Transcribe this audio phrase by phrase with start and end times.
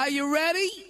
[0.00, 0.89] Are you ready?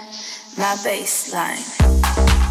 [0.61, 2.50] my baseline.